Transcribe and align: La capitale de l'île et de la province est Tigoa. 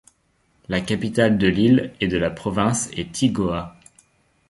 La 0.67 0.81
capitale 0.81 1.37
de 1.37 1.45
l'île 1.47 1.93
et 1.99 2.07
de 2.07 2.17
la 2.17 2.31
province 2.31 2.89
est 2.93 3.11
Tigoa. 3.11 3.75